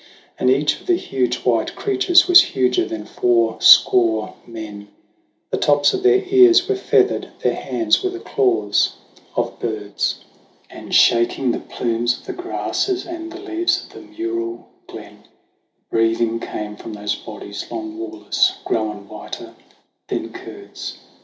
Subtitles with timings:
[0.39, 4.87] And each of the huge white creatures was huger than fourscore men;
[5.51, 8.93] The tops of their ears were feathered, their hands were the claws
[9.35, 10.15] of birds,
[10.71, 15.21] And, shaking the plumes of the grasses and the leaves of the mural glen,
[15.75, 19.53] The breathing came from those bodies, long warless, grown whiter
[20.07, 20.97] than curds.